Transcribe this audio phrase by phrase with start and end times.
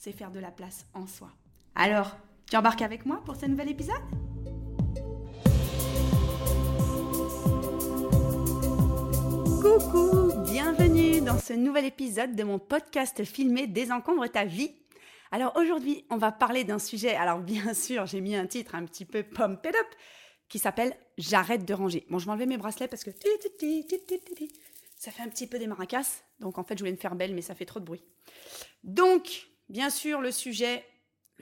[0.00, 1.30] c'est faire de la place en soi.
[1.74, 2.16] Alors,
[2.48, 4.00] tu embarques avec moi pour ce nouvel épisode?
[9.60, 14.72] Coucou, bienvenue dans ce nouvel épisode de mon podcast filmé Désencombre ta vie.
[15.32, 18.86] Alors aujourd'hui, on va parler d'un sujet, alors bien sûr, j'ai mis un titre un
[18.86, 19.86] petit peu pump it up,
[20.48, 22.06] qui s'appelle J'arrête de ranger.
[22.08, 23.10] Bon, je vais enlever mes bracelets parce que
[24.96, 26.22] ça fait un petit peu des maracas.
[26.38, 28.02] Donc en fait, je voulais me faire belle, mais ça fait trop de bruit.
[28.82, 30.84] Donc, bien sûr, le sujet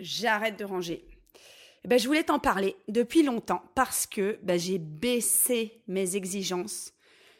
[0.01, 1.05] J'arrête de ranger.
[1.85, 6.93] Eh ben, je voulais t'en parler depuis longtemps parce que ben, j'ai baissé mes exigences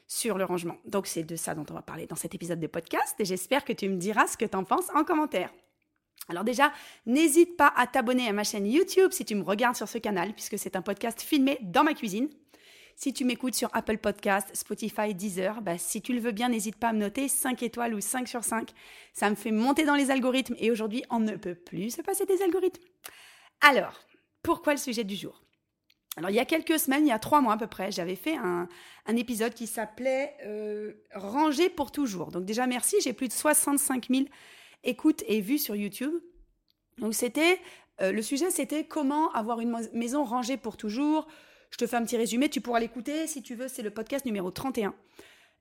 [0.07, 0.77] sur le rangement.
[0.85, 3.65] Donc c'est de ça dont on va parler dans cet épisode de podcast et j'espère
[3.65, 5.53] que tu me diras ce que tu en penses en commentaire.
[6.29, 6.73] Alors déjà,
[7.07, 10.33] n'hésite pas à t'abonner à ma chaîne YouTube si tu me regardes sur ce canal
[10.35, 12.29] puisque c'est un podcast filmé dans ma cuisine.
[13.01, 16.75] Si tu m'écoutes sur Apple Podcast, Spotify, Deezer, bah, si tu le veux bien, n'hésite
[16.75, 18.73] pas à me noter 5 étoiles ou 5 sur 5.
[19.13, 22.27] Ça me fait monter dans les algorithmes et aujourd'hui, on ne peut plus se passer
[22.27, 22.83] des algorithmes.
[23.61, 24.01] Alors,
[24.43, 25.45] pourquoi le sujet du jour?
[26.17, 28.17] Alors, il y a quelques semaines, il y a trois mois à peu près, j'avais
[28.17, 28.67] fait un,
[29.07, 32.33] épisode qui s'appelait euh, Ranger pour toujours.
[32.33, 34.25] Donc, déjà, merci, j'ai plus de 65 000
[34.83, 36.15] écoutes et vues sur YouTube.
[36.99, 37.15] Donc,
[38.01, 41.29] euh, le sujet, c'était comment avoir une maison rangée pour toujours.
[41.71, 44.25] Je te fais un petit résumé, tu pourras l'écouter si tu veux, c'est le podcast
[44.25, 44.95] numéro 31.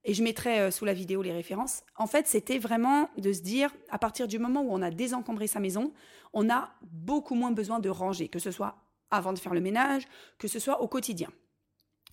[0.03, 1.83] Et je mettrai euh, sous la vidéo les références.
[1.97, 5.47] En fait, c'était vraiment de se dire, à partir du moment où on a désencombré
[5.47, 5.94] sa maison,
[6.33, 8.77] on a beaucoup moins besoin de ranger, que ce soit
[9.11, 10.04] avant de faire le ménage,
[10.37, 11.30] que ce soit au quotidien.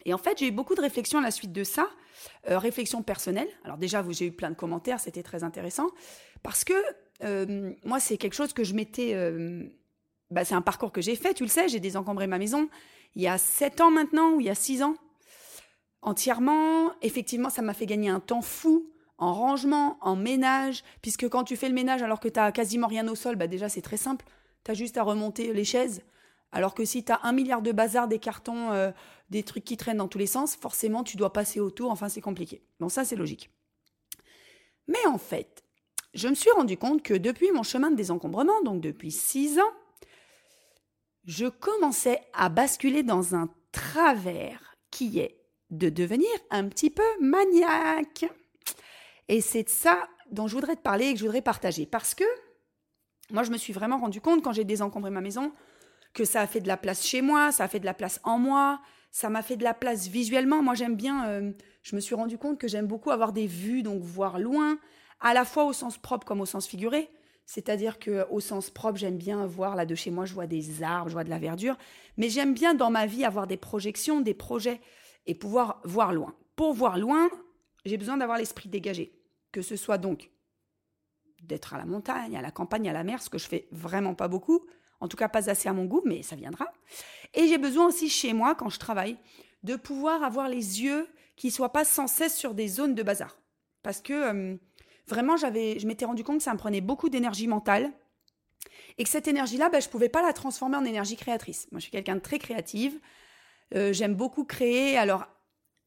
[0.04, 1.88] Et en fait, j'ai eu beaucoup de réflexions à la suite de ça,
[2.50, 3.48] euh, réflexions personnelles.
[3.64, 5.88] Alors déjà, j'ai eu plein de commentaires, c'était très intéressant,
[6.42, 6.74] parce que
[7.22, 9.14] euh, moi, c'est quelque chose que je m'étais...
[10.30, 12.68] Bah, c'est un parcours que j'ai fait, tu le sais, j'ai désencombré ma maison
[13.14, 14.96] il y a 7 ans maintenant, ou il y a 6 ans,
[16.02, 16.92] entièrement.
[17.02, 21.56] Effectivement, ça m'a fait gagner un temps fou en rangement, en ménage, puisque quand tu
[21.56, 23.96] fais le ménage alors que tu as quasiment rien au sol, bah déjà c'est très
[23.96, 24.24] simple,
[24.64, 26.02] tu as juste à remonter les chaises,
[26.50, 28.90] alors que si tu as un milliard de bazar, des cartons, euh,
[29.30, 32.20] des trucs qui traînent dans tous les sens, forcément tu dois passer autour, enfin c'est
[32.20, 32.62] compliqué.
[32.80, 33.50] Bon ça c'est logique.
[34.88, 35.64] Mais en fait,
[36.12, 39.72] je me suis rendu compte que depuis mon chemin de désencombrement, donc depuis six ans,
[41.24, 45.40] je commençais à basculer dans un travers qui est
[45.70, 48.26] de devenir un petit peu maniaque.
[49.28, 51.86] Et c'est de ça dont je voudrais te parler et que je voudrais partager.
[51.86, 52.24] Parce que
[53.30, 55.52] moi, je me suis vraiment rendu compte quand j'ai désencombré ma maison
[56.12, 58.20] que ça a fait de la place chez moi, ça a fait de la place
[58.22, 58.80] en moi,
[59.10, 60.62] ça m'a fait de la place visuellement.
[60.62, 61.52] Moi, j'aime bien, euh,
[61.82, 64.78] je me suis rendu compte que j'aime beaucoup avoir des vues, donc voir loin,
[65.20, 67.10] à la fois au sens propre comme au sens figuré.
[67.46, 70.82] C'est-à-dire que au sens propre, j'aime bien voir là de chez moi, je vois des
[70.82, 71.76] arbres, je vois de la verdure,
[72.16, 74.80] mais j'aime bien dans ma vie avoir des projections, des projets
[75.26, 76.34] et pouvoir voir loin.
[76.56, 77.28] Pour voir loin,
[77.84, 79.12] j'ai besoin d'avoir l'esprit dégagé,
[79.52, 80.30] que ce soit donc
[81.42, 84.14] d'être à la montagne, à la campagne, à la mer, ce que je fais vraiment
[84.14, 84.64] pas beaucoup,
[85.00, 86.72] en tout cas, pas assez à mon goût, mais ça viendra.
[87.34, 89.18] Et j'ai besoin aussi chez moi, quand je travaille,
[89.62, 91.06] de pouvoir avoir les yeux
[91.36, 93.38] qui soient pas sans cesse sur des zones de bazar.
[93.82, 94.58] Parce que
[95.06, 97.92] vraiment, j'avais, je m'étais rendu compte que ça me prenait beaucoup d'énergie mentale.
[98.96, 101.66] Et que cette énergie-là, ben, je ne pouvais pas la transformer en énergie créatrice.
[101.72, 102.98] Moi, je suis quelqu'un de très créative.
[103.74, 104.96] Euh, j'aime beaucoup créer.
[104.96, 105.26] Alors,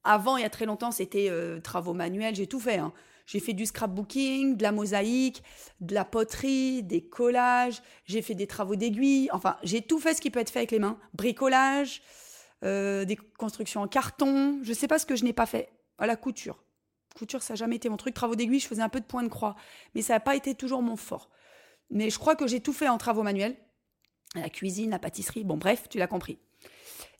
[0.03, 2.77] avant, il y a très longtemps, c'était euh, travaux manuels, j'ai tout fait.
[2.77, 2.93] Hein.
[3.25, 5.43] J'ai fait du scrapbooking, de la mosaïque,
[5.81, 10.21] de la poterie, des collages, j'ai fait des travaux d'aiguille, enfin, j'ai tout fait ce
[10.21, 10.97] qui peut être fait avec les mains.
[11.13, 12.01] Bricolage,
[12.63, 15.69] euh, des constructions en carton, je ne sais pas ce que je n'ai pas fait.
[15.97, 16.63] À la couture.
[17.17, 18.13] Couture, ça n'a jamais été mon truc.
[18.13, 19.55] Travaux d'aiguille, je faisais un peu de point de croix,
[19.95, 21.29] mais ça n'a pas été toujours mon fort.
[21.89, 23.55] Mais je crois que j'ai tout fait en travaux manuels.
[24.35, 26.37] La cuisine, la pâtisserie, bon bref, tu l'as compris.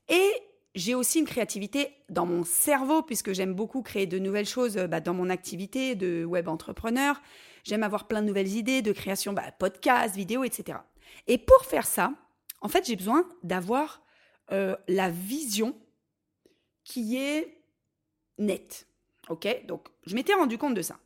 [0.09, 0.31] Et
[0.75, 4.99] j'ai aussi une créativité dans mon cerveau, puisque j'aime beaucoup créer de nouvelles choses bah,
[4.99, 7.19] dans mon activité de web entrepreneur.
[7.63, 10.79] J'aime avoir plein de nouvelles idées de création, bah, podcast, vidéo, etc.
[11.25, 12.13] Et pour faire ça,
[12.61, 14.03] en fait, j'ai besoin d'avoir
[14.51, 15.75] euh, la vision
[16.83, 17.63] qui est
[18.37, 18.87] nette.
[19.29, 20.97] Ok Donc, je m'étais rendu compte de ça.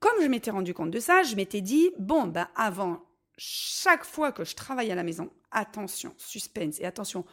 [0.00, 3.02] Comme je m'étais rendu compte de ça, je m'étais dit, bon, bah, avant
[3.36, 7.24] chaque fois que je travaille à la maison, attention, suspense et attention,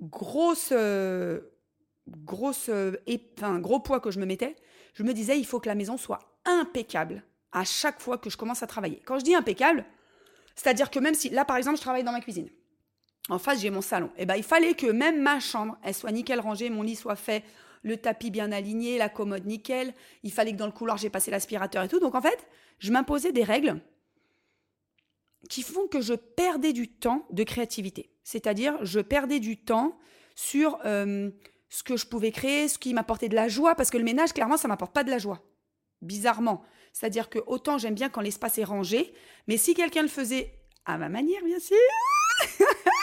[0.00, 1.40] grosse, euh,
[2.08, 2.96] grosse, euh,
[3.36, 4.56] enfin, gros poids que je me mettais,
[4.94, 8.36] je me disais, il faut que la maison soit impeccable à chaque fois que je
[8.36, 9.02] commence à travailler.
[9.04, 9.84] Quand je dis impeccable,
[10.54, 12.48] C'est-à-dire que même si, là par exemple, je travaille dans ma cuisine.
[13.28, 14.06] En face, j'ai mon salon.
[14.16, 16.96] Et eh ben, il fallait que même ma chambre, elle soit nickel rangée, mon lit
[16.96, 17.44] soit fait,
[17.86, 19.94] le tapis bien aligné, la commode nickel.
[20.24, 22.00] Il fallait que dans le couloir, j'ai passé l'aspirateur et tout.
[22.00, 22.46] Donc en fait,
[22.80, 23.80] je m'imposais des règles
[25.48, 28.10] qui font que je perdais du temps de créativité.
[28.24, 29.96] C'est-à-dire, je perdais du temps
[30.34, 31.30] sur euh,
[31.68, 34.32] ce que je pouvais créer, ce qui m'apportait de la joie, parce que le ménage,
[34.32, 35.40] clairement, ça m'apporte pas de la joie.
[36.02, 36.64] Bizarrement.
[36.92, 39.14] C'est-à-dire que autant j'aime bien quand l'espace est rangé,
[39.46, 40.52] mais si quelqu'un le faisait
[40.86, 41.76] à ma manière, bien sûr,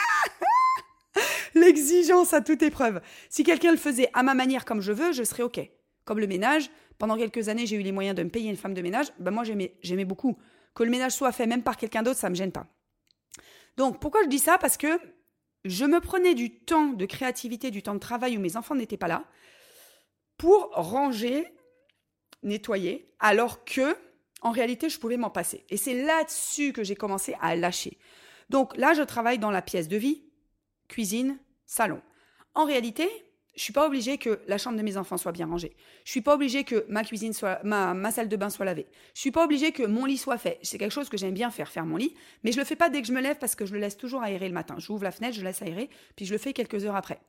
[1.60, 3.00] l'exigence à toute épreuve.
[3.28, 5.60] Si quelqu'un le faisait à ma manière comme je veux, je serais OK.
[6.04, 8.74] Comme le ménage, pendant quelques années, j'ai eu les moyens de me payer une femme
[8.74, 10.36] de ménage, ben moi j'aimais, j'aimais beaucoup.
[10.74, 12.66] Que le ménage soit fait même par quelqu'un d'autre, ça me gêne pas.
[13.76, 14.58] Donc pourquoi je dis ça?
[14.58, 14.98] Parce que
[15.64, 18.96] je me prenais du temps de créativité, du temps de travail où mes enfants n'étaient
[18.96, 19.24] pas là,
[20.36, 21.46] pour ranger,
[22.42, 23.96] nettoyer, alors que,
[24.42, 25.64] en réalité, je pouvais m'en passer.
[25.70, 27.98] Et c'est là-dessus que j'ai commencé à lâcher.
[28.50, 30.24] Donc là, je travaille dans la pièce de vie,
[30.88, 32.00] cuisine, salon.
[32.54, 33.08] En réalité,
[33.56, 35.76] je suis pas obligée que la chambre de mes enfants soit bien rangée.
[36.04, 38.86] Je suis pas obligée que ma cuisine soit, ma, salle de bain soit lavée.
[39.14, 40.58] Je suis pas obligée que mon lit soit fait.
[40.62, 42.14] C'est quelque chose que j'aime bien faire, faire mon lit.
[42.42, 43.96] Mais je le fais pas dès que je me lève parce que je le laisse
[43.96, 44.74] toujours aérer le matin.
[44.78, 47.20] J'ouvre la fenêtre, je laisse aérer, puis je le fais quelques heures après.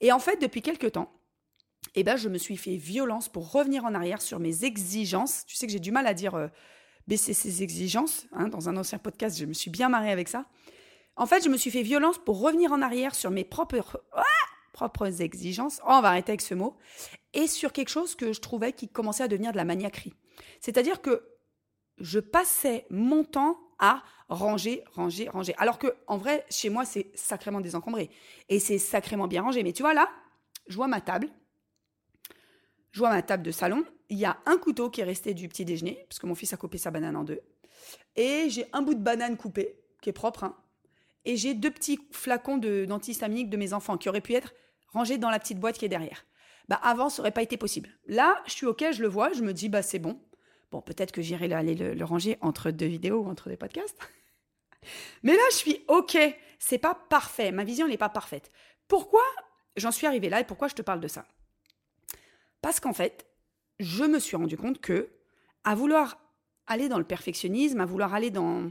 [0.00, 1.12] Et en fait, depuis quelques temps,
[1.96, 5.44] eh ben, je me suis fait violence pour revenir en arrière sur mes exigences.
[5.46, 6.48] Tu sais que j'ai du mal à dire euh,
[7.06, 8.26] baisser ses exigences.
[8.32, 8.48] Hein.
[8.48, 10.46] Dans un ancien podcast, je me suis bien marrée avec ça.
[11.16, 14.22] En fait, je me suis fait violence pour revenir en arrière sur mes propres, ah,
[14.72, 15.80] propres exigences.
[15.84, 16.76] Oh, on va arrêter avec ce mot.
[17.32, 20.14] Et sur quelque chose que je trouvais qui commençait à devenir de la maniaquerie.
[20.60, 21.24] C'est-à-dire que
[21.98, 25.54] je passais mon temps à ranger, ranger, ranger.
[25.58, 28.10] Alors que, en vrai, chez moi, c'est sacrément désencombré.
[28.48, 29.62] Et c'est sacrément bien rangé.
[29.62, 30.08] Mais tu vois, là,
[30.66, 31.28] je vois ma table.
[32.90, 33.84] Je vois ma table de salon.
[34.08, 36.52] Il y a un couteau qui est resté du petit déjeuner, parce que mon fils
[36.52, 37.40] a coupé sa banane en deux.
[38.16, 40.56] Et j'ai un bout de banane coupé, qui est propre, hein,
[41.24, 44.54] et j'ai deux petits flacons d'antihistaminique de mes enfants qui auraient pu être
[44.88, 46.26] rangés dans la petite boîte qui est derrière.
[46.68, 47.90] Bah avant, ça aurait pas été possible.
[48.06, 50.18] Là, je suis OK, je le vois, je me dis, bah c'est bon.
[50.70, 53.98] Bon, peut-être que j'irai aller le, ranger entre deux vidéos ou entre des podcasts.
[55.22, 56.16] Mais là, je suis OK.
[56.58, 57.52] C'est pas parfait.
[57.52, 58.50] Ma vision n'est pas parfaite.
[58.88, 59.22] Pourquoi
[59.76, 61.26] j'en suis arrivée là et pourquoi je te parle de ça?
[62.60, 63.26] Parce qu'en fait,
[63.78, 65.10] je me suis rendu compte que,
[65.64, 66.18] à vouloir
[66.66, 68.70] aller dans le perfectionnisme, à vouloir aller dans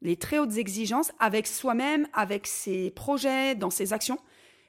[0.00, 4.18] les très hautes exigences avec soi-même, avec ses projets, dans ses actions,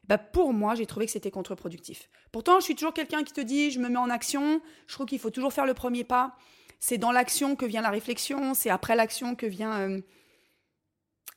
[0.08, 2.10] bah pour moi, j'ai trouvé que c'était contre-productif.
[2.32, 5.06] Pourtant, je suis toujours quelqu'un qui te dit, je me mets en action, je trouve
[5.06, 6.36] qu'il faut toujours faire le premier pas.
[6.80, 10.02] C'est dans l'action que vient la réflexion, c'est après l'action que vient euh,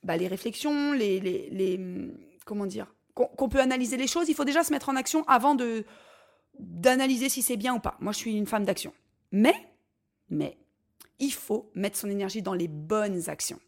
[0.02, 1.78] bah, les réflexions, les,
[2.46, 4.28] comment dire, qu'on peut analyser les choses.
[4.30, 5.84] Il faut déjà se mettre en action avant de
[6.58, 7.96] d'analyser si c'est bien ou pas.
[8.00, 8.92] Moi, je suis une femme d'action.
[9.32, 9.54] Mais,
[10.28, 10.58] mais,
[11.18, 13.58] il faut mettre son énergie dans les bonnes actions.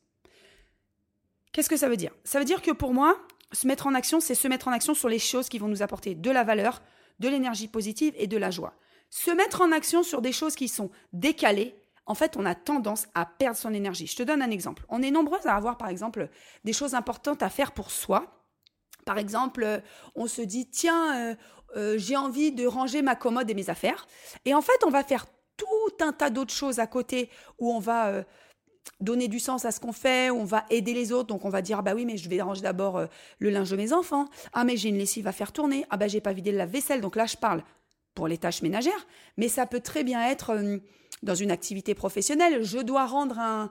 [1.55, 2.11] Qu'est-ce que ça veut dire?
[2.25, 3.17] Ça veut dire que pour moi,
[3.53, 5.83] se mettre en action, c'est se mettre en action sur les choses qui vont nous
[5.83, 6.83] apporter de la valeur,
[7.21, 8.75] de l'énergie positive et de la joie.
[9.09, 13.07] Se mettre en action sur des choses qui sont décalées, en fait, on a tendance
[13.15, 14.09] à perdre son énergie.
[14.09, 14.85] Je te donne un exemple.
[14.89, 16.29] On est nombreuses à avoir, par exemple,
[16.65, 18.45] des choses importantes à faire pour soi.
[19.07, 19.81] Par exemple,
[20.17, 21.35] on se dit, tiens, euh,
[21.77, 24.09] euh, j'ai envie de ranger ma commode et mes affaires.
[24.45, 27.31] Et en fait, on va faire tout un tas d'autres choses à côté
[27.61, 28.25] où on va euh,
[29.01, 31.63] donner du sens à ce qu'on fait, on va aider les autres, donc on va
[31.63, 33.07] dire ah bah oui mais je vais ranger d'abord euh,
[33.39, 36.09] le linge de mes enfants, ah mais j'ai une lessive à faire tourner, ah bah
[36.09, 37.63] j'ai pas vidé la vaisselle, donc là je parle
[38.15, 40.79] pour les tâches ménagères, mais ça peut très bien être euh,
[41.23, 43.71] dans une activité professionnelle, je dois rendre un,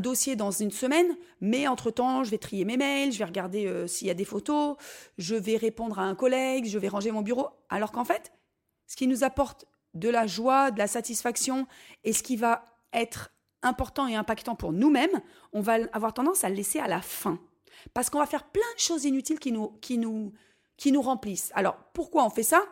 [0.00, 3.86] dossier dans une semaine, mais entre-temps, je vais trier mes mails, je vais regarder euh,
[3.86, 4.76] s'il y a des photos,
[5.16, 8.30] je vais répondre à un collègue, je vais ranger mon bureau, alors qu'en fait,
[8.86, 11.66] ce qui nous apporte de la joie, de la satisfaction,
[12.04, 13.30] et ce qui va être
[13.62, 15.20] important et impactant pour nous-mêmes,
[15.52, 17.38] on va avoir tendance à le laisser à la fin.
[17.94, 20.32] Parce qu'on va faire plein de choses inutiles qui nous, qui nous,
[20.76, 21.50] qui nous remplissent.
[21.54, 22.62] Alors, pourquoi on fait ça?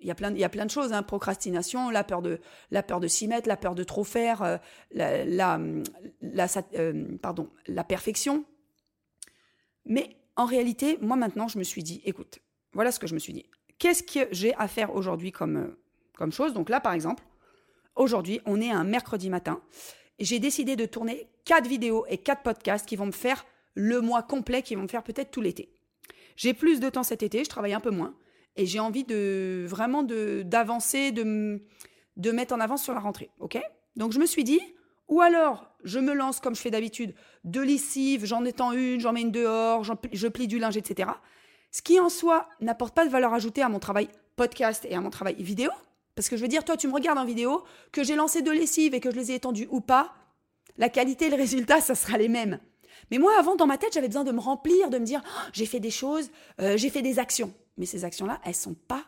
[0.00, 1.02] Il y, a plein, il y a plein de choses, hein.
[1.02, 4.56] procrastination, la peur de, la peur de s'y mettre, la peur de trop faire, euh,
[4.92, 5.58] la, la,
[6.74, 8.46] euh, pardon, la perfection.
[9.84, 12.38] Mais en réalité, moi maintenant, je me suis dit, écoute,
[12.72, 13.44] voilà ce que je me suis dit.
[13.78, 15.80] Qu'est-ce que j'ai à faire aujourd'hui comme, euh,
[16.16, 16.54] comme chose?
[16.54, 17.22] Donc là, par exemple,
[17.94, 19.60] aujourd'hui, on est un mercredi matin
[20.20, 24.22] j'ai décidé de tourner quatre vidéos et quatre podcasts qui vont me faire le mois
[24.22, 25.70] complet, qui vont me faire peut-être tout l'été.
[26.36, 28.14] J'ai plus de temps cet été, je travaille un peu moins,
[28.56, 31.60] et j'ai envie de vraiment d'avancer, de,
[32.16, 33.58] de mettre en avance sur la rentrée, ok?
[33.96, 34.60] Donc je me suis dit,
[35.08, 39.12] ou alors je me lance comme je fais d'habitude, de lessive, j'en étends une, j'en
[39.12, 41.10] mets une dehors, je plie du linge, etc.
[41.70, 45.00] Ce qui en soi n'apporte pas de valeur ajoutée à mon travail podcast et à
[45.00, 45.70] mon travail vidéo,
[46.20, 48.52] parce que je veux dire, toi, tu me regardes en vidéo, que j'ai lancé deux
[48.52, 50.12] lessives et que je les ai étendues ou pas,
[50.76, 52.60] la qualité et le résultat, ça sera les mêmes.
[53.10, 55.48] Mais moi, avant, dans ma tête, j'avais besoin de me remplir, de me dire, oh,
[55.54, 57.54] j'ai fait des choses, euh, j'ai fait des actions.
[57.78, 59.02] Mais ces actions-là, elles sont pas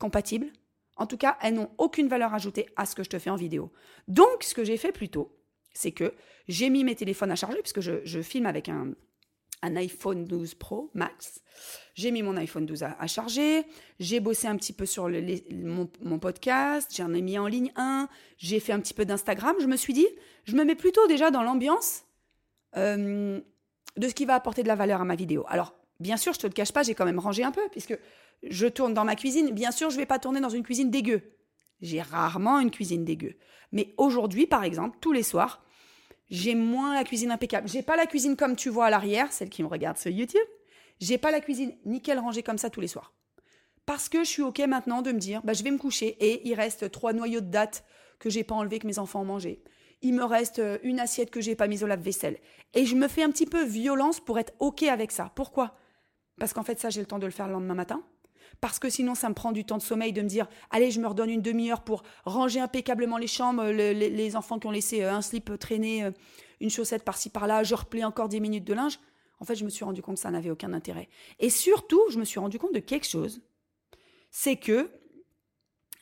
[0.00, 0.48] compatibles.
[0.96, 3.36] En tout cas, elles n'ont aucune valeur ajoutée à ce que je te fais en
[3.36, 3.70] vidéo.
[4.08, 5.38] Donc, ce que j'ai fait plutôt,
[5.72, 6.14] c'est que
[6.48, 8.88] j'ai mis mes téléphones à charger, puisque je, filme avec un,
[9.62, 11.42] iPhone 12 Pro Max.
[11.94, 13.64] J'ai mis mon iPhone 12 à, charger,
[13.98, 15.10] j'ai bossé un petit peu sur
[15.52, 19.54] mon, podcast, j'en ai mis en ligne un, j'ai fait un petit peu d'Instagram.
[19.60, 20.06] Je me suis dit,
[20.44, 22.04] je me mets plutôt déjà dans l'ambiance
[22.76, 23.40] euh,
[23.96, 25.44] de ce qui va apporter de la valeur à ma vidéo.
[25.48, 27.98] Alors, bien sûr, je te le cache pas, j'ai quand même rangé un peu, puisque
[28.42, 29.50] je tourne dans ma cuisine.
[29.50, 31.22] Bien sûr, je vais pas tourner dans une cuisine dégueu.
[31.80, 33.36] J'ai rarement une cuisine dégueu.
[33.72, 35.62] Mais aujourd'hui, par exemple, tous les soirs,
[36.30, 37.68] j'ai moins la cuisine impeccable.
[37.68, 40.46] J'ai pas la cuisine comme tu vois à l'arrière, celle qui me regarde sur YouTube.
[41.00, 43.12] J'ai pas la cuisine nickel rangée comme ça tous les soirs.
[43.86, 46.46] Parce que je suis OK maintenant de me dire, bah, je vais me coucher et
[46.48, 47.84] il reste trois noyaux de date
[48.18, 49.62] que j'ai pas enlevés, que mes enfants ont mangé.
[50.02, 52.38] Il me reste euh, une assiette que j'ai pas mise au lave-vaisselle.
[52.74, 55.32] Et je me fais un petit peu violence pour être OK avec ça.
[55.34, 55.76] Pourquoi?
[56.38, 58.02] Parce qu'en fait, ça, j'ai le temps de le faire le lendemain matin
[58.60, 61.00] parce que sinon ça me prend du temps de sommeil de me dire allez je
[61.00, 65.12] me redonne une demi-heure pour ranger impeccablement les chambres, les, enfants qui ont laissé euh,
[65.12, 66.10] un slip traîner, euh,
[66.60, 68.98] une chaussette par-ci par-là, je replie encore 10 minutes de linge.
[69.40, 71.08] En fait, je me suis rendu compte que ça n'avait aucun intérêt.
[71.38, 73.40] Et surtout, je me suis rendu compte de quelque chose,
[74.30, 74.90] c'est que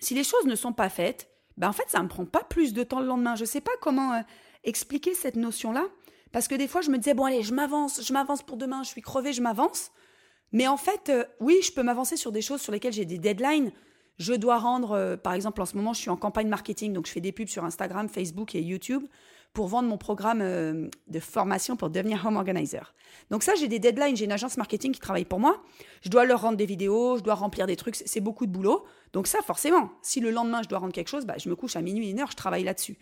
[0.00, 2.72] si les choses ne sont pas faites, ben en fait, ça me prend pas plus
[2.72, 3.34] de temps le lendemain.
[3.36, 4.20] Je sais pas comment euh,
[4.64, 5.84] expliquer cette notion-là,
[6.32, 8.82] parce que des fois, je me disais, bon allez, je m'avance, je m'avance pour demain,
[8.82, 9.90] je suis crevée, je m'avance.
[10.52, 13.18] Mais en fait, euh, oui, je peux m'avancer sur des choses sur lesquelles j'ai des
[13.18, 13.72] deadlines.
[14.18, 17.06] Je dois rendre, euh, par exemple, en ce moment, je suis en campagne marketing, donc
[17.06, 19.04] je fais des pubs sur Instagram, Facebook et YouTube
[19.52, 22.94] pour vendre mon programme euh, de formation pour devenir home organizer.
[23.30, 25.62] Donc ça, j'ai des deadlines, j'ai une agence marketing qui travaille pour moi.
[26.02, 28.84] Je dois leur rendre des vidéos, je dois remplir des trucs, c'est beaucoup de boulot.
[29.12, 31.76] Donc ça, forcément, si le lendemain je dois rendre quelque chose, bah, je me couche
[31.76, 32.98] à minuit, une heure, je travaille là-dessus.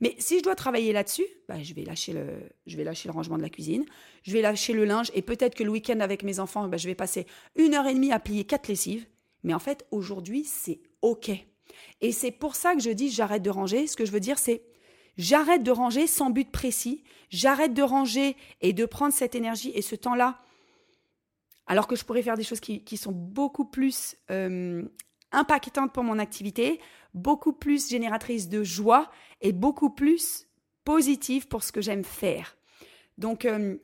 [0.00, 2.26] Mais si je dois travailler là-dessus, bah, je, vais lâcher le,
[2.66, 3.84] je vais lâcher le rangement de la cuisine,
[4.22, 6.86] je vais lâcher le linge, et peut-être que le week-end avec mes enfants, bah, je
[6.86, 9.06] vais passer une heure et demie à plier quatre lessives.
[9.42, 11.30] Mais en fait, aujourd'hui, c'est OK.
[12.00, 13.86] Et c'est pour ça que je dis j'arrête de ranger.
[13.86, 14.62] Ce que je veux dire, c'est
[15.16, 19.82] j'arrête de ranger sans but précis, j'arrête de ranger et de prendre cette énergie et
[19.82, 20.40] ce temps-là,
[21.66, 24.82] alors que je pourrais faire des choses qui, sont beaucoup plus euh,
[25.34, 26.80] impactante pour mon activité,
[27.14, 29.10] beaucoup plus génératrice de joie
[29.40, 30.48] et beaucoup plus
[30.84, 32.56] positive pour ce que j'aime faire.
[33.18, 33.76] Donc, euh,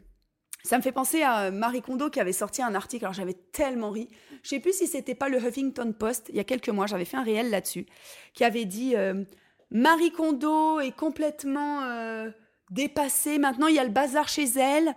[0.64, 3.90] ça me fait penser à Marie Kondo qui avait sorti un article, alors j'avais tellement
[3.90, 4.08] ri.
[4.42, 7.06] Je sais plus si c'était pas le Huffington Post, il y a quelques mois, j'avais
[7.06, 7.86] fait un réel là-dessus,
[8.34, 9.24] qui avait dit euh,
[9.70, 12.30] Marie Kondo est complètement euh,
[12.70, 14.94] dépassée, maintenant il y a le bazar chez elle.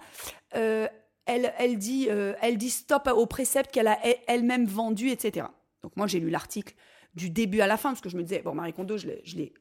[0.52, 2.10] elle, elle, dit,
[2.42, 5.46] elle dit stop au précepte qu'elle a elle-même vendu, etc.
[5.84, 6.74] Donc moi, j'ai lu l'article
[7.13, 9.54] du début à la fin, parce que je me disais, bon, Marie Kondo, je l'ai,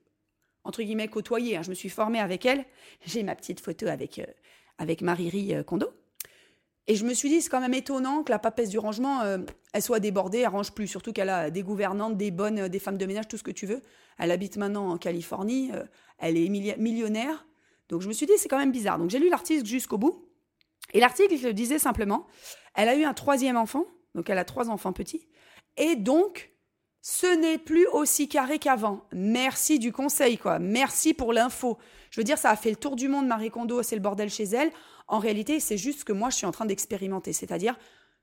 [0.65, 1.57] entre guillemets, côtoyée.
[1.57, 1.63] Hein.
[1.63, 2.65] je me suis formée avec elle.
[3.05, 4.27] J'ai ma petite photo avec, euh,
[4.79, 5.93] avec Marie euh, Kondo.
[6.89, 9.39] Et je me suis dit, c'est quand même étonnant que la papesse du rangement, euh,
[9.73, 10.89] elle soit débordée, elle range plus.
[10.89, 13.67] Surtout qu'elle a des gouvernantes, des bonnes, des femmes de ménage, tout ce que tu
[13.67, 13.83] veux.
[14.19, 15.71] Elle habite maintenant en Californie,
[16.19, 17.47] elle est millionnaire.
[17.89, 18.99] Donc je me suis dit, c'est quand même bizarre.
[18.99, 20.29] Donc j'ai lu l'article jusqu'au bout.
[20.93, 22.27] Et l'article disait simplement,
[22.75, 25.27] elle a eu un troisième enfant, donc elle a trois enfants petits.
[25.77, 26.53] Et donc,
[27.01, 29.05] ce n'est plus aussi carré qu'avant.
[29.13, 30.59] Merci du conseil, quoi.
[30.59, 31.79] Merci pour l'info.
[32.11, 34.31] Je veux dire, ça a fait le tour du monde, Marie Kondo, c'est le bordel
[34.31, 34.71] chez elle.
[35.09, 37.33] En réalité, c'est juste que moi, je suis en train d'expérimenter.
[37.33, 37.77] C'est-à-dire,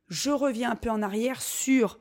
[0.07, 1.99] je reviens un peu en arrière sur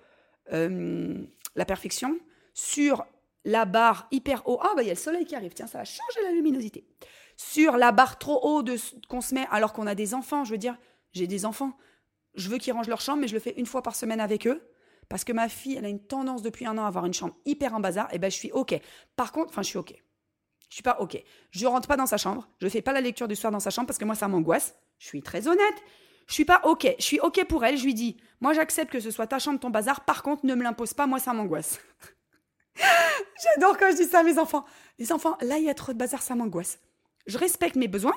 [0.52, 1.14] euh,
[1.56, 2.16] la perfection,
[2.54, 3.04] sur
[3.44, 4.60] la barre hyper haut.
[4.62, 5.54] Ah, bah, il y a le soleil qui arrive.
[5.54, 6.86] Tiens, ça va changer la luminosité.
[7.36, 8.64] Sur la barre trop haut
[9.08, 10.44] qu'on se met alors qu'on a des enfants.
[10.44, 10.76] Je veux dire,
[11.12, 11.72] j'ai des enfants.
[12.34, 14.46] Je veux qu'ils rangent leur chambre, mais je le fais une fois par semaine avec
[14.46, 14.62] eux
[15.08, 17.34] parce que ma fille, elle a une tendance depuis un an à avoir une chambre
[17.46, 18.78] hyper en bazar, et ben je suis OK.
[19.16, 19.94] Par contre, enfin, je suis OK.
[20.68, 21.22] Je suis pas OK.
[21.50, 23.70] Je rentre pas dans sa chambre, je fais pas la lecture du soir dans sa
[23.70, 24.76] chambre parce que moi, ça m'angoisse.
[24.98, 25.82] Je suis très honnête.
[26.26, 26.86] Je suis pas OK.
[26.98, 27.78] Je suis OK pour elle.
[27.78, 30.04] Je lui dis, moi, j'accepte que ce soit ta chambre, ton bazar.
[30.04, 31.06] Par contre, ne me l'impose pas.
[31.06, 31.80] Moi, ça m'angoisse.
[32.76, 34.64] J'adore quand je dis ça à mes enfants.
[34.98, 36.80] Les enfants, là, il y a trop de bazar, ça m'angoisse.
[37.26, 38.14] Je respecte mes besoins,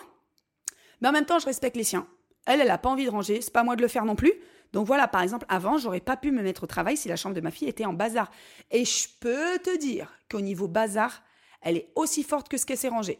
[0.99, 2.07] mais en même temps, je respecte les siens.
[2.45, 3.41] Elle, elle n'a pas envie de ranger.
[3.41, 4.33] C'est pas moi de le faire non plus.
[4.73, 7.35] Donc voilà, par exemple, avant, j'aurais pas pu me mettre au travail si la chambre
[7.35, 8.31] de ma fille était en bazar.
[8.69, 11.23] Et je peux te dire qu'au niveau bazar,
[11.61, 13.19] elle est aussi forte que ce qu'elle s'est rangée.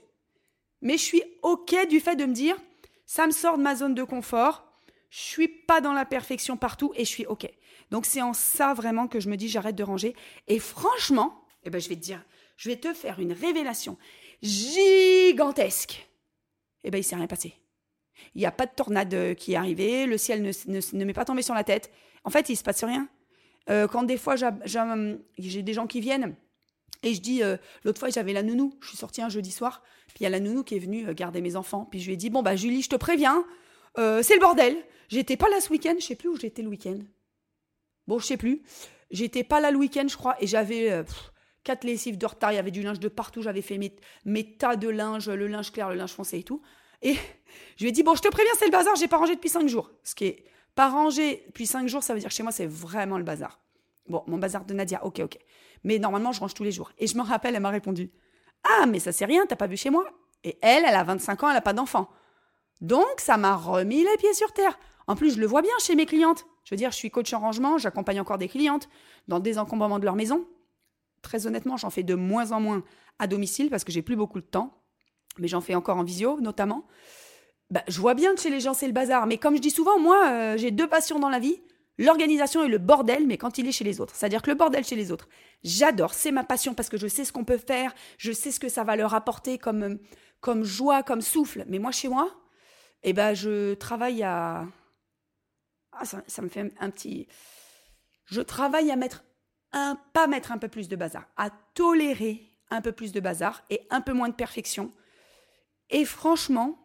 [0.82, 2.58] Mais je suis OK du fait de me dire,
[3.06, 4.66] ça me sort de ma zone de confort,
[5.10, 7.48] je suis pas dans la perfection partout et je suis OK.
[7.92, 10.16] Donc c'est en ça vraiment que je me dis j'arrête de ranger.
[10.48, 12.24] Et franchement, eh ben, je vais te dire,
[12.56, 13.98] je vais te faire une révélation
[14.42, 16.08] gigantesque.
[16.84, 17.61] Eh ben, il s'est rien passé.
[18.36, 20.52] Il n'y a pas de tornade euh, qui est arrivée, le ciel ne,
[20.98, 21.92] ne, m'est pas tombé sur la tête.
[22.24, 23.08] En fait, il se passe rien.
[23.70, 26.36] Euh, quand des fois, j'ai des gens qui viennent
[27.04, 28.74] et je dis, euh, l'autre fois, j'avais la nounou.
[28.82, 31.14] Je suis sortie un jeudi soir, puis il y a la nounou qui est venue
[31.14, 31.88] garder mes enfants.
[31.90, 33.44] Puis je lui ai dit, bon, bah Julie, je te préviens,
[33.96, 34.76] c'est le bordel.
[35.10, 37.00] J'étais pas là ce week-end, je sais plus où j'étais le week-end.
[38.08, 38.64] Bon, je sais plus.
[39.10, 41.04] J'étais pas là le week-end, je crois, et j'avais
[41.64, 42.52] quatre lessives de retard.
[42.52, 43.42] Il y avait du linge de partout.
[43.42, 46.62] J'avais fait mes, mes, tas de linge, le linge clair, le linge foncé et tout.
[47.02, 47.16] Et
[47.78, 48.96] je lui ai dit bon, je te préviens, c'est le bazar.
[48.96, 49.92] J'ai pas rangé depuis cinq jours.
[50.04, 52.68] Ce qui est pas rangé depuis cinq jours, ça veut dire que chez moi c'est
[52.68, 53.60] vraiment le bazar.
[54.08, 55.38] Bon, mon bazar de Nadia, ok, ok.
[55.84, 56.92] Mais normalement, je range tous les jours.
[56.98, 58.12] Et je me rappelle, elle m'a répondu
[58.64, 60.06] Ah, mais ça c'est rien, t'as pas vu chez moi?
[60.44, 62.10] Et elle, elle a 25 ans, elle a pas d'enfant.
[62.82, 64.80] Donc, ça m'a remis les pieds sur terre.
[65.08, 66.46] En plus, je le vois bien chez mes clientes.
[66.64, 68.90] Je veux dire, je suis coach en rangement, j'accompagne encore des clientes
[69.28, 70.48] dans le désencombrement de leur maison.
[71.22, 72.84] Très honnêtement, j'en fais de moins en moins
[73.20, 74.81] à domicile parce que j'ai plus beaucoup de temps.
[75.38, 76.86] Mais j'en fais encore en visio, notamment.
[77.70, 79.26] Bah, je vois bien que chez les gens, c'est le bazar.
[79.28, 81.62] Mais comme je dis souvent, moi, euh, j'ai deux passions dans la vie.
[81.98, 84.16] L'organisation et le bordel, mais quand il est chez les autres.
[84.16, 85.30] C'est-à-dire que le bordel chez les autres,
[85.64, 88.60] j'adore, c'est ma passion parce que je sais ce qu'on peut faire, je sais ce
[88.60, 90.00] que ça va leur apporter comme,
[90.40, 91.64] comme joie, comme souffle.
[91.68, 92.32] Mais moi, chez moi,
[93.04, 94.68] eh ben, je travaille à.
[95.92, 97.28] Ah, ça, me fait un petit.
[98.26, 99.24] Je travaille à mettre
[99.72, 99.98] un.
[100.14, 103.86] Pas mettre un peu plus de bazar, à tolérer un peu plus de bazar et
[103.90, 104.92] un peu moins de perfection.
[105.92, 106.80] Et franchement,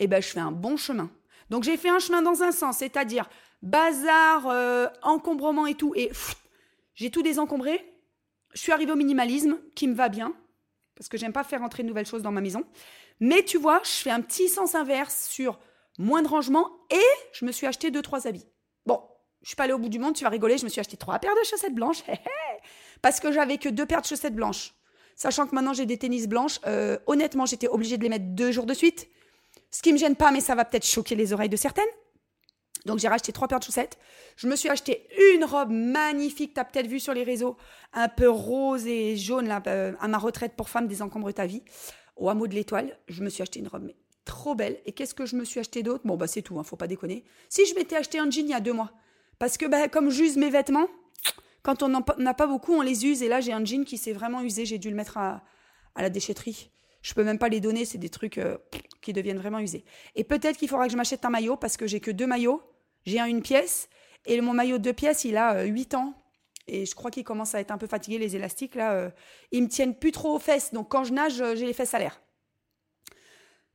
[0.00, 1.10] eh ben, je fais un bon chemin.
[1.50, 3.28] Donc j'ai fait un chemin dans un sens, c'est-à-dire
[3.62, 6.10] bazar, euh, encombrement et tout, et
[6.94, 7.84] j'ai tout désencombré.
[8.54, 10.34] Je suis arrivée au minimalisme, qui me va bien,
[10.96, 12.64] parce que j'aime pas faire entrer de nouvelles choses dans ma maison.
[13.20, 15.58] Mais tu vois, je fais un petit sens inverse sur
[15.98, 18.46] moins de rangement et je me suis acheté deux, trois habits.
[18.86, 19.02] Bon,
[19.42, 20.96] je suis pas allée au bout du monde, tu vas rigoler, je me suis acheté
[20.96, 22.02] trois paires de chaussettes blanches.
[23.02, 24.74] parce que j'avais que deux paires de chaussettes blanches.
[25.16, 28.52] Sachant que maintenant j'ai des tennis blanches, euh, honnêtement, j'étais obligée de les mettre deux
[28.52, 29.08] jours de suite.
[29.70, 31.84] Ce qui me gêne pas, mais ça va peut-être choquer les oreilles de certaines.
[32.84, 33.98] Donc j'ai racheté trois paires de chaussettes.
[34.36, 37.56] Je me suis acheté une robe magnifique, tu as peut-être vu sur les réseaux,
[37.92, 41.46] un peu rose et jaune là, euh, à ma retraite pour femme des encombres ta
[41.46, 41.62] vie
[42.16, 42.96] au hameau de l'Étoile.
[43.08, 43.90] Je me suis acheté une robe
[44.24, 44.78] trop belle.
[44.84, 46.02] Et qu'est-ce que je me suis acheté d'autre?
[46.04, 47.24] Bon, bah c'est tout, hein, faut pas déconner.
[47.48, 48.92] Si je m'étais acheté un jean il y a deux mois,
[49.38, 50.88] parce que bah, comme j'use mes vêtements,
[51.66, 53.24] quand on n'en a pas beaucoup, on les use.
[53.24, 54.64] Et là, j'ai un jean qui s'est vraiment usé.
[54.64, 55.42] J'ai dû le mettre à,
[55.96, 56.70] la déchetterie.
[57.02, 58.56] Je peux même pas les donner, c'est des trucs euh,
[59.02, 59.84] qui deviennent vraiment usés.
[60.14, 62.62] Et peut-être qu'il faudra que je m'achète un maillot parce que j'ai que deux maillots.
[63.04, 63.88] J'ai un une pièce
[64.26, 66.14] et mon maillot de deux pièces, il a euh, huit ans
[66.68, 68.92] et je crois qu'il commence à être un peu fatigué, les élastiques, là.
[68.92, 69.10] Euh,
[69.52, 70.72] ils me tiennent plus trop aux fesses.
[70.72, 72.20] Donc, quand je nage, euh, j'ai les fesses à l'air.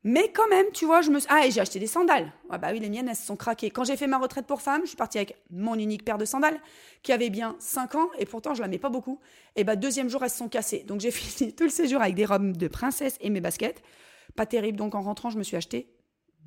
[0.03, 2.31] Mais quand même, tu vois, je me Ah, et j'ai acheté des sandales.
[2.49, 3.69] Ah bah oui, les miennes, elles se sont craquées.
[3.69, 6.25] Quand j'ai fait ma retraite pour femme, je suis partie avec mon unique paire de
[6.25, 6.59] sandales,
[7.03, 9.19] qui avait bien 5 ans, et pourtant, je la mets pas beaucoup.
[9.55, 10.83] Et bah, deuxième jour, elles se sont cassées.
[10.83, 13.83] Donc, j'ai fini tout le séjour avec des robes de princesse et mes baskets.
[14.35, 14.77] Pas terrible.
[14.77, 15.93] Donc, en rentrant, je me suis acheté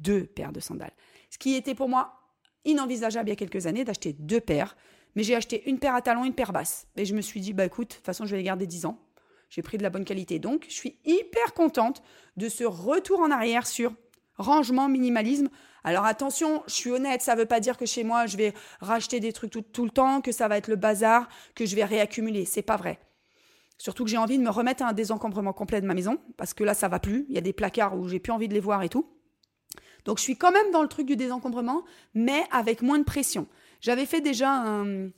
[0.01, 0.93] deux paires de sandales.
[1.31, 2.21] Ce qui était pour moi
[2.64, 4.77] inenvisageable il y a quelques années, d'acheter deux paires.
[5.14, 6.88] Mais j'ai acheté une paire à talons, une paire basse.
[6.97, 8.87] Et je me suis dit, bah écoute, de toute façon, je vais les garder 10
[8.87, 8.99] ans.
[9.55, 10.40] J'ai pris de la bonne qualité.
[10.40, 12.03] Donc, je suis hyper contente
[12.37, 13.95] de ce retour en arrière sur
[14.37, 15.49] rangement, minimalisme.
[15.85, 18.53] Alors attention, je suis honnête, ça ne veut pas dire que chez moi, je vais
[18.81, 21.85] racheter des trucs tout, le temps, que ça va être le bazar, que je vais
[21.85, 22.47] réaccumuler.
[22.47, 22.99] C'est pas vrai.
[23.79, 26.53] Surtout que j'ai envie de me remettre à un désencombrement complet de ma maison, parce
[26.53, 27.25] que là, ça va plus.
[27.29, 29.09] Il y a des placards où j'ai plus envie de les voir et tout.
[30.05, 33.47] Donc, je suis quand même dans le truc du désencombrement, mais avec moins de pression.
[33.81, 35.11] J'avais fait déjà un,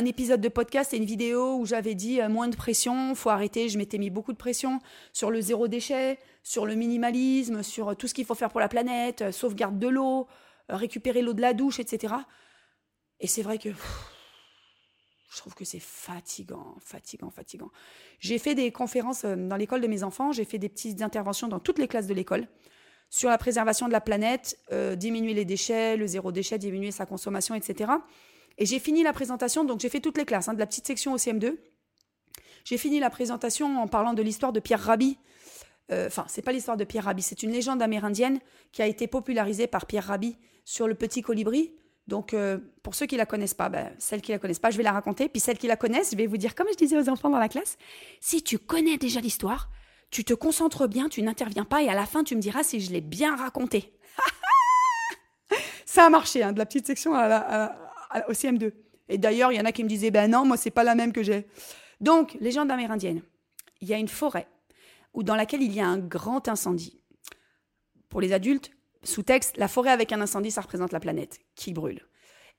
[0.00, 3.68] épisode de podcast et une vidéo où j'avais dit euh, moins de pression, faut arrêter.
[3.68, 4.80] Je m'étais mis beaucoup de pression
[5.12, 8.60] sur le zéro déchet, sur le minimalisme, sur euh, tout ce qu'il faut faire pour
[8.60, 10.26] la planète, euh, sauvegarde de l'eau,
[10.68, 12.14] récupérer l'eau de la douche, etc.
[13.20, 13.68] Et c'est vrai que
[15.30, 17.70] je trouve que c'est fatigant, fatigant, fatigant.
[18.18, 21.60] J'ai fait des conférences dans l'école de mes enfants, j'ai fait des petites interventions dans
[21.60, 22.48] toutes les classes de l'école
[23.10, 24.58] sur la préservation de la planète,
[24.96, 27.92] diminuer les déchets, le zéro déchet, diminuer sa consommation, etc.
[28.58, 30.86] Et j'ai fini la présentation, donc j'ai fait toutes les classes, hein, de la petite
[30.86, 31.56] section au CM2.
[32.64, 35.18] J'ai fini la présentation en parlant de l'histoire de Pierre Rabhi.
[35.90, 38.38] Euh, enfin, c'est pas l'histoire de Pierre Rabhi, c'est une légende amérindienne
[38.70, 41.74] qui a été popularisée par Pierre Rabhi sur le petit colibri.
[42.08, 44.76] Donc, euh, pour ceux qui la connaissent pas, ben, celles qui la connaissent pas, je
[44.76, 45.28] vais la raconter.
[45.28, 47.38] Puis celles qui la connaissent, je vais vous dire, comme je disais aux enfants dans
[47.38, 47.76] la classe,
[48.20, 49.70] si tu connais déjà l'histoire,
[50.10, 52.80] tu te concentres bien, tu n'interviens pas et à la fin tu me diras si
[52.80, 53.92] je l'ai bien raconté.
[55.86, 57.81] Ça a marché, hein, de la petite section à
[58.28, 58.72] au CM2.
[59.08, 60.94] Et d'ailleurs, il y en a qui me disaient, ben non, moi c'est pas la
[60.94, 61.46] même que j'ai.
[62.00, 63.22] Donc, légende amérindienne.
[63.80, 64.46] Il y a une forêt
[65.14, 67.00] où, dans laquelle il y a un grand incendie.
[68.08, 68.70] Pour les adultes,
[69.02, 72.00] sous-texte, la forêt avec un incendie, ça représente la planète qui brûle.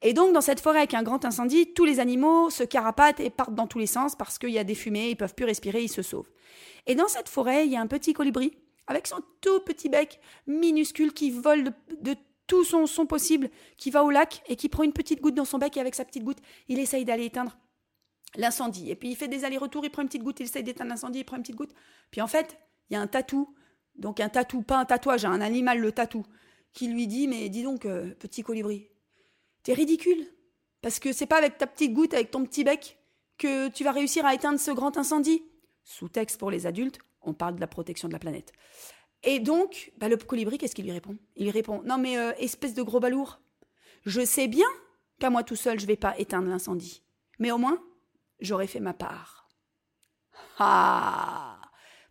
[0.01, 3.29] Et donc, dans cette forêt avec un grand incendie, tous les animaux se carapatent et
[3.29, 5.81] partent dans tous les sens parce qu'il y a des fumées, ils peuvent plus respirer,
[5.81, 6.29] ils se sauvent.
[6.87, 10.19] Et dans cette forêt, il y a un petit colibri avec son tout petit bec
[10.45, 12.15] minuscule qui vole de,
[12.47, 15.57] tout son possible, qui va au lac et qui prend une petite goutte dans son
[15.57, 17.57] bec et avec sa petite goutte, il essaye d'aller éteindre
[18.35, 18.89] l'incendie.
[18.91, 21.19] Et puis il fait des allers-retours, il prend une petite goutte, il essaye d'éteindre l'incendie,
[21.19, 21.73] il prend une petite goutte.
[22.11, 22.57] Puis en fait,
[22.89, 23.53] il y a un tatou,
[23.95, 26.25] donc un tatou, pas un tatouage, un animal le tatou,
[26.73, 28.89] qui lui dit Mais dis donc, euh, petit colibri,
[29.63, 30.25] t'es ridicule.
[30.81, 32.97] Parce que c'est pas avec ta petite goutte, avec ton petit bec,
[33.37, 35.43] que tu vas réussir à éteindre ce grand incendie.
[35.83, 38.51] Sous-texte pour les adultes, on parle de la protection de la planète.
[39.23, 41.17] Et donc, bah, le colibri, qu'est-ce qu'il lui répond?
[41.35, 43.39] Il lui répond Non, mais euh, espèce de gros balourd,
[44.05, 44.67] je sais bien
[45.19, 47.03] qu'à moi tout seul, je vais pas éteindre l'incendie.
[47.39, 47.81] Mais au moins,
[48.39, 49.49] j'aurais fait ma part.
[50.59, 51.61] Ah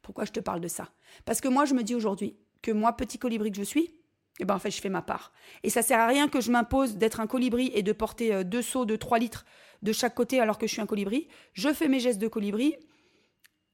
[0.01, 0.89] Pourquoi je te parle de ça?
[1.25, 3.95] Parce que moi, je me dis aujourd'hui que moi, petit colibri que je suis,
[4.41, 5.33] eh ben en fait, je fais ma part.
[5.63, 8.45] Et ça sert à rien que je m'impose d'être un colibri et de porter euh,
[8.45, 9.45] deux seaux de 3 litres
[9.83, 11.29] de chaque côté alors que je suis un colibri.
[11.53, 12.77] Je fais mes gestes de colibri.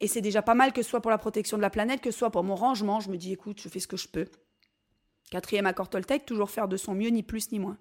[0.00, 2.10] Et c'est déjà pas mal que ce soit pour la protection de la planète, que
[2.10, 3.00] ce soit pour mon rangement.
[3.00, 4.26] Je me dis, écoute, je fais ce que je peux.
[5.30, 7.78] Quatrième accord Toltec, toujours faire de son mieux, ni plus ni moins.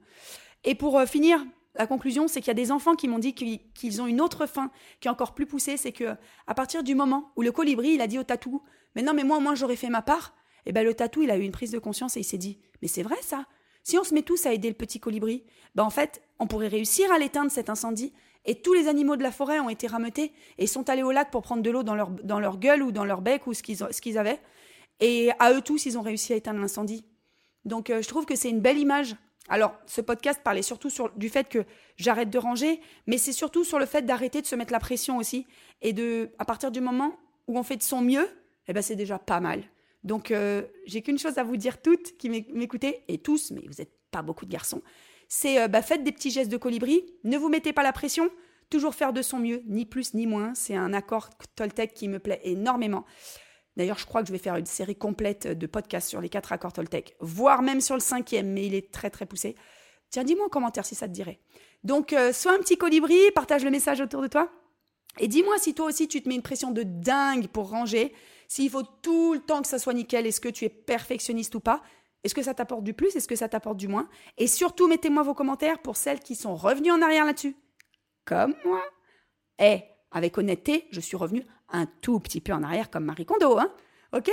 [0.64, 3.34] Et pour euh, finir, la conclusion, c'est qu'il y a des enfants qui m'ont dit
[3.34, 6.16] qu'ils ont une autre fin qui est encore plus poussée, c'est que
[6.48, 8.64] à partir du moment où le colibri, a dit au tatou,
[8.96, 10.34] mais non, mais moi, moi, j'aurais fait ma part,
[10.66, 12.38] et eh ben le tatou, il a eu une prise de conscience et il s'est
[12.38, 13.46] dit, mais c'est vrai ça.
[13.84, 16.68] Si on se met tous à aider le petit colibri, ben en fait, on pourrait
[16.68, 18.12] réussir à l'éteindre cet incendie.
[18.48, 21.30] Et tous les animaux de la forêt ont été rameutés et sont allés au lac
[21.30, 23.62] pour prendre de l'eau dans leur, dans leur gueule ou dans leur bec ou ce
[23.62, 24.40] qu'ils, avaient.
[25.00, 27.06] Et à eux tous, ils ont réussi à éteindre l'incendie.
[27.66, 29.16] Donc euh, je trouve que c'est une belle image
[29.50, 31.64] alors, ce podcast parlait surtout sur, du fait que
[31.96, 35.18] j'arrête de ranger, mais c'est surtout sur le fait d'arrêter de se mettre la pression
[35.18, 35.46] aussi.
[35.82, 38.28] Et de, à partir du moment où on fait de son mieux,
[38.68, 39.64] eh ben, c'est déjà pas mal.
[40.04, 43.76] Donc, euh, j'ai qu'une chose à vous dire toutes qui m'écoutez, et tous, mais vous
[43.80, 44.82] n'êtes pas beaucoup de garçons.
[45.28, 48.30] C'est euh, bah, faites des petits gestes de colibri, ne vous mettez pas la pression,
[48.70, 50.54] toujours faire de son mieux, ni plus ni moins.
[50.56, 53.06] C'est un accord Toltec qui me plaît énormément.
[53.76, 56.52] D'ailleurs, je crois que je vais faire une série complète de podcasts sur les quatre
[56.52, 59.56] accords Toltec, voire même sur le cinquième, mais il est très très poussé.
[60.10, 61.40] Tiens, dis-moi en commentaire si ça te dirait.
[61.84, 64.50] Donc, euh, sois un petit colibri, partage le message autour de toi.
[65.20, 68.13] Et dis-moi si toi aussi tu te mets une pression de dingue pour ranger,
[68.48, 71.60] s'il faut tout le temps que ça soit nickel, est-ce que tu es perfectionniste ou
[71.60, 71.82] pas?
[72.24, 73.16] Est-ce que ça t'apporte du plus?
[73.16, 74.10] Est-ce que ça t'apporte du moins?
[74.38, 77.56] Et surtout, mettez-moi vos commentaires pour celles qui sont revenues en arrière là-dessus.
[78.26, 78.82] Comme moi.
[79.60, 83.58] Eh, avec honnêteté, je suis revenue un tout petit peu en arrière comme Marie Kondo,
[83.58, 83.72] hein
[84.14, 84.32] Ok?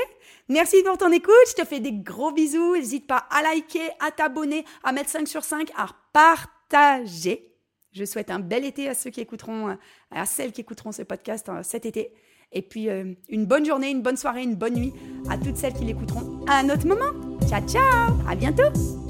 [0.49, 4.12] Merci pour ton écoute, je te fais des gros bisous, n'hésite pas à liker, à
[4.12, 7.55] t'abonner, à mettre 5 sur 5, à partager.
[7.90, 9.75] Je souhaite un bel été à ceux qui écouteront, euh,
[10.11, 12.12] à celles qui écouteront ce podcast euh, cet été.
[12.53, 14.92] Et puis euh, une bonne journée, une bonne soirée, une bonne nuit
[15.29, 17.23] à toutes celles qui l'écouteront à un autre moment.
[17.48, 19.03] Ciao ciao, à bientôt